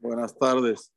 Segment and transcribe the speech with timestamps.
[0.00, 0.94] Buenas tardes.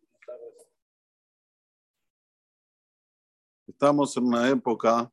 [3.65, 5.11] Estamos en una época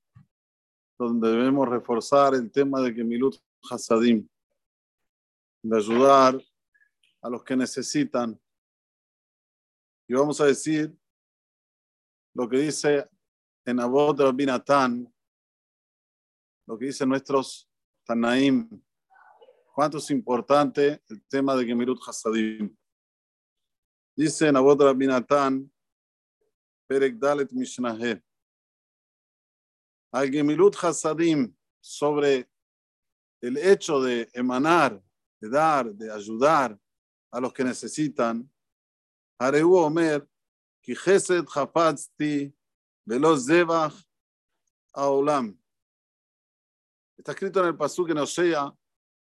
[0.98, 3.36] donde debemos reforzar el tema de Gemilut
[3.70, 4.28] Hasadim,
[5.62, 6.38] de ayudar
[7.22, 8.38] a los que necesitan.
[10.06, 10.94] Y vamos a decir
[12.34, 13.08] lo que dice
[13.64, 15.10] en Abod Binatán,
[16.66, 17.70] lo que dicen nuestros
[18.04, 18.68] Tanaim,
[19.74, 22.77] cuánto es importante el tema de Gemilut Hasadim.
[24.18, 25.70] Dice en Abod Binatán,
[26.88, 28.20] Perek Dalet Mishnaheh,
[30.10, 32.50] al Gemilut Hasadim sobre
[33.40, 35.00] el hecho de emanar,
[35.40, 36.76] de dar, de ayudar
[37.30, 38.50] a los que necesitan.
[39.38, 40.28] Areu Omer,
[40.82, 42.52] ki Chesed Hapatzti,
[43.04, 43.94] Velo Zebach
[44.94, 45.56] Aolam.
[47.16, 48.76] Está escrito en el pasuk en Osea,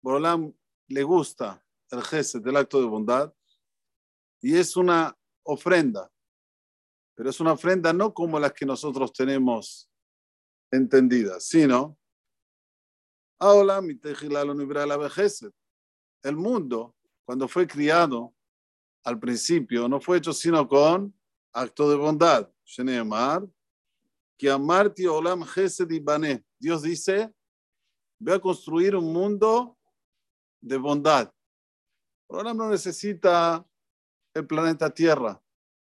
[0.01, 0.51] Borolam
[0.87, 3.35] le gusta el Chesed, el acto de bondad,
[4.41, 6.11] y es una ofrenda,
[7.15, 9.91] pero es una ofrenda no como las que nosotros tenemos
[10.71, 11.99] entendidas, sino
[16.23, 18.35] el mundo, cuando fue criado
[19.05, 21.15] al principio, no fue hecho sino con
[21.53, 22.51] acto de bondad.
[26.59, 27.33] Dios dice,
[28.19, 29.79] voy a construir un mundo
[30.61, 31.33] de bondad.
[32.29, 33.65] Olam no necesita
[34.35, 35.41] el planeta Tierra.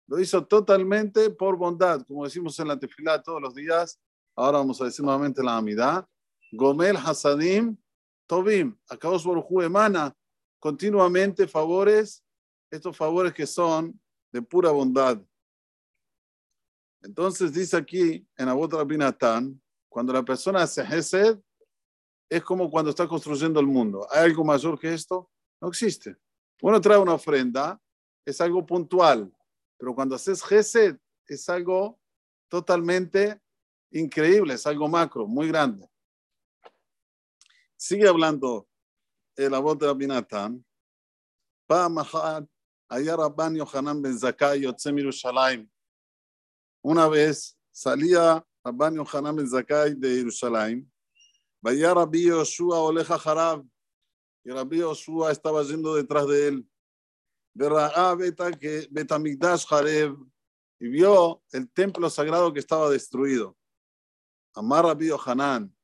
[0.06, 4.00] Lo hizo totalmente por bondad, como decimos en la tefilá todos los días.
[4.34, 6.06] Ahora vamos a decir nuevamente la amidad.
[6.52, 7.76] Gomel Hasadim
[8.26, 8.76] Tobim.
[8.88, 10.14] Akadosh Baruj emana
[10.60, 12.24] continuamente favores,
[12.70, 13.98] estos favores que son
[14.32, 15.20] de pura bondad.
[17.02, 21.38] Entonces dice aquí en Abot Rabinatán, cuando la persona hace Hesed,
[22.28, 24.06] es como cuando está construyendo el mundo.
[24.10, 25.30] ¿Hay algo mayor que esto?
[25.60, 26.16] No existe.
[26.62, 27.80] Uno trae una ofrenda,
[28.24, 29.32] es algo puntual,
[29.78, 31.98] pero cuando haces Gesed es algo
[32.48, 33.40] totalmente
[33.90, 35.88] increíble, es algo macro, muy grande.
[37.76, 38.68] Sigue hablando
[39.36, 40.64] el voz de Abinatán.
[46.82, 50.92] Una vez salía Rabban Yohanan ben Zakai de Jerusalén.
[51.62, 53.64] Vaya Rabbi Yoshua Oleja Harab.
[54.44, 56.69] Y Rabbi Yoshua estaba yendo detrás de él
[60.82, 63.54] Y vio el templo sagrado que estaba destruido.
[64.54, 65.76] Amar Rabbi Hanan,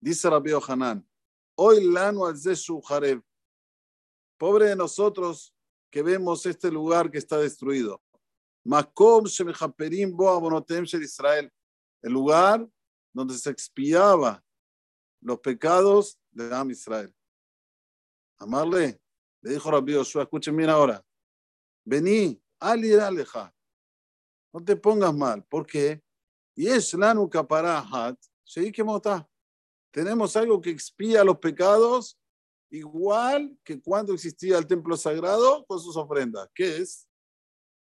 [0.00, 1.04] dice Rabbi Hanan,
[1.56, 2.36] hoy lano al
[2.84, 3.20] Jareb.
[4.38, 5.52] Pobre de nosotros
[5.90, 8.00] que vemos este lugar que está destruido.
[8.64, 11.52] Makom Shemechaperim Bo Abonotem Israel,
[12.02, 12.64] el lugar
[13.12, 14.44] donde se expiaba
[15.20, 17.12] los pecados de Am Israel.
[18.38, 19.00] Amarle,
[19.40, 21.05] le dijo Rabbi Yoshua, escuchen bien ahora.
[21.86, 23.54] Vení, Ali Aleja.
[24.52, 25.44] No te pongas mal.
[25.44, 26.02] ¿Por qué?
[26.56, 28.18] Y es lanu kaparahat,
[28.74, 29.28] que mota.
[29.92, 32.18] Tenemos algo que expía los pecados,
[32.70, 36.48] igual que cuando existía el templo sagrado con sus ofrendas.
[36.54, 37.08] ¿Qué es?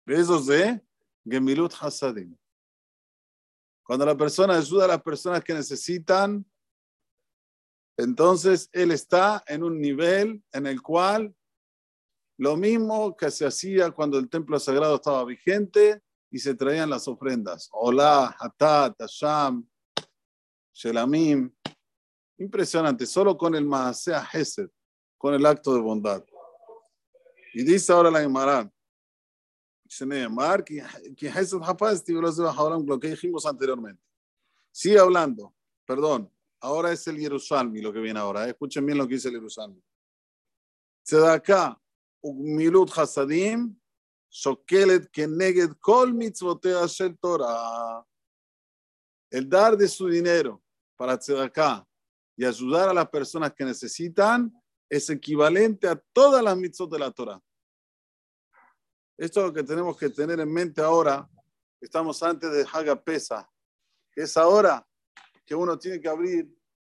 [0.06, 0.82] Besos de
[1.26, 2.36] Gemilut Hasadim.
[3.84, 6.46] Cuando la persona ayuda a las personas que necesitan,
[7.98, 11.34] entonces él está en un nivel en el cual
[12.38, 17.08] lo mismo que se hacía cuando el templo sagrado estaba vigente y se traían las
[17.08, 17.68] ofrendas.
[17.72, 19.68] Hola, Hatat, Hasham,
[20.74, 21.52] Shelamim.
[22.38, 24.70] Impresionante, solo con el Maasea Hesed,
[25.18, 26.24] con el acto de bondad.
[27.56, 28.72] Y dice ahora la Gemara,
[32.86, 34.04] lo que dijimos anteriormente.
[34.72, 35.56] Sigue hablando,
[35.86, 38.46] perdón, ahora es el Jerusalén lo que viene ahora.
[38.46, 38.50] ¿eh?
[38.50, 39.84] Escuchen bien lo que dice el Jerusalén.
[41.34, 41.82] acá
[42.24, 43.76] Milut Hasadim,
[44.32, 48.04] Shokelet Keneged Kol Mitzvotea Shel Torah.
[49.30, 50.62] El dar de su dinero
[50.96, 51.86] para acá
[52.36, 54.54] y ayudar a las personas que necesitan
[54.90, 57.42] es equivalente a todas las mitzvot de la Torah.
[59.18, 61.28] Esto es lo que tenemos que tener en mente ahora.
[61.82, 63.50] Estamos antes de Haga Pesa,
[64.16, 64.86] es ahora
[65.46, 66.52] que uno tiene que abrir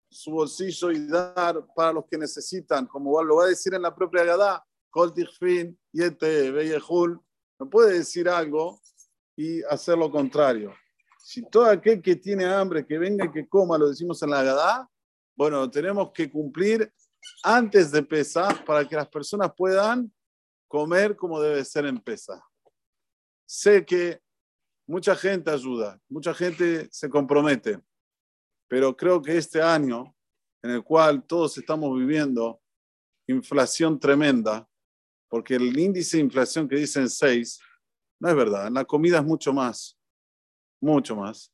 [0.09, 3.93] su bolsillo y dar para los que necesitan, como lo va a decir en la
[3.93, 4.65] propia Gadá,
[5.93, 7.19] y este Beyehul,
[7.59, 8.81] no puede decir algo
[9.35, 10.73] y hacer lo contrario.
[11.23, 14.43] Si todo aquel que tiene hambre, que venga y que coma, lo decimos en la
[14.43, 14.89] Gadá,
[15.35, 16.91] bueno, tenemos que cumplir
[17.43, 20.11] antes de pesar para que las personas puedan
[20.67, 22.43] comer como debe ser en pesa.
[23.45, 24.19] Sé que
[24.87, 27.79] mucha gente ayuda, mucha gente se compromete,
[28.67, 30.15] pero creo que este año
[30.63, 32.61] en el cual todos estamos viviendo
[33.27, 34.67] inflación tremenda,
[35.31, 37.57] porque el índice de inflación que dicen 6
[38.19, 38.69] no es verdad.
[38.69, 39.97] La comida es mucho más,
[40.81, 41.53] mucho más.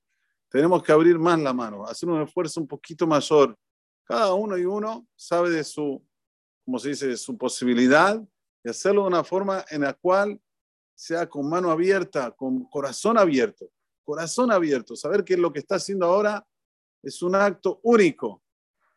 [0.50, 3.56] Tenemos que abrir más la mano, hacer un esfuerzo un poquito mayor.
[4.03, 6.03] Cada uno y uno sabe de su,
[6.65, 8.19] como se dice, de su posibilidad
[8.63, 10.41] y hacerlo de una forma en la cual
[10.95, 13.69] sea con mano abierta, con corazón abierto.
[14.03, 16.44] Corazón abierto, saber que lo que está haciendo ahora
[17.03, 18.41] es un acto único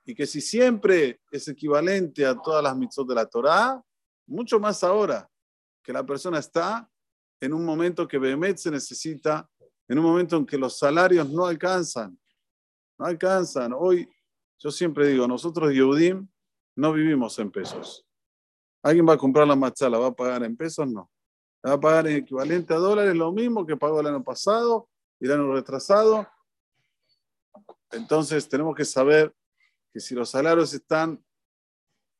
[0.06, 3.84] y que si siempre es equivalente a todas las mitzvot de la Torá,
[4.30, 5.28] mucho más ahora
[5.82, 6.88] que la persona está
[7.40, 9.48] en un momento que Behemet se necesita,
[9.88, 12.18] en un momento en que los salarios no alcanzan,
[12.98, 13.72] no alcanzan.
[13.76, 14.08] Hoy,
[14.58, 16.28] yo siempre digo, nosotros Yehudim
[16.76, 18.06] no vivimos en pesos.
[18.82, 19.98] ¿Alguien va a comprar la machala?
[19.98, 20.86] ¿Va a pagar en pesos?
[20.88, 21.10] No.
[21.66, 24.88] va a pagar en equivalente a dólares, lo mismo que pagó el año pasado
[25.18, 26.26] y el año retrasado.
[27.90, 29.34] Entonces tenemos que saber
[29.92, 31.22] que si los salarios están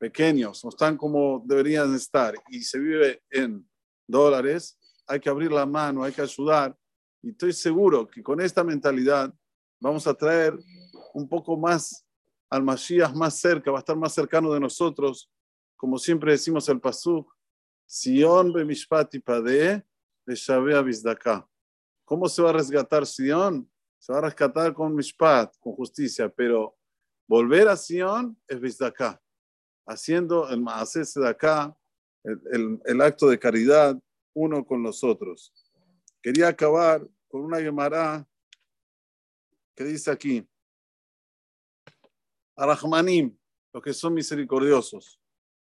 [0.01, 3.69] pequeños, no están como deberían estar y se vive en
[4.07, 4.75] dólares,
[5.05, 6.75] hay que abrir la mano, hay que ayudar.
[7.21, 9.31] Y estoy seguro que con esta mentalidad
[9.79, 10.57] vamos a traer
[11.13, 12.03] un poco más
[12.49, 15.29] al Mashiach más cerca, va a estar más cercano de nosotros,
[15.77, 17.31] como siempre decimos el Pasuk,
[17.85, 19.83] Sion bemishpat de
[20.83, 21.47] Bizdaka.
[22.05, 23.71] ¿Cómo se va a rescatar Sion?
[23.99, 26.75] Se va a rescatar con Mishpat, con justicia, pero
[27.27, 29.21] volver a Sion es Bizdaka,
[29.85, 31.75] haciendo el Maasese de acá,
[32.23, 33.99] el, el, acto de caridad
[34.33, 35.53] uno con los otros.
[36.21, 38.27] Quería acabar con una Gemara
[39.75, 40.47] que dice aquí,
[42.55, 43.35] Arahmanim,
[43.73, 45.19] los que son misericordiosos,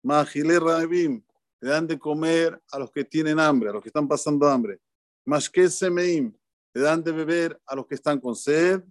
[0.02, 1.24] Mahile Rabim,
[1.60, 4.78] le dan de comer a los que tienen hambre, a los que están pasando hambre.
[5.24, 6.36] Mashke Semeim,
[6.74, 8.82] le dan de beber a los que están con sed.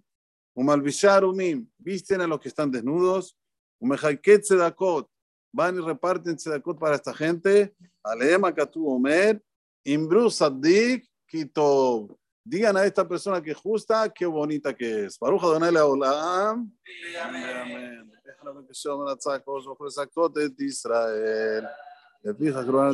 [0.54, 3.36] Umalbishar Umim, visten a los que están desnudos.
[3.78, 5.08] Umehaiket Sedakot,
[5.52, 7.74] van y reparten Sedakot para esta gente.
[8.02, 9.42] Aleema Katu Omer,
[9.84, 12.16] Imbru Sadik Kitov.
[12.46, 15.18] Digan a esta persona que justa, qué bonita que es.
[15.18, 16.70] Baruch Adonai Leolam.
[17.22, 18.12] Amén.
[18.22, 18.74] Déjame que
[19.46, 20.08] ofrezca
[20.58, 21.66] Israel.